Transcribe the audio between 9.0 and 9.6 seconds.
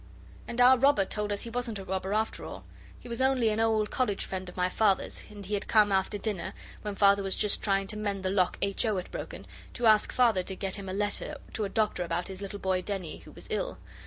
broken,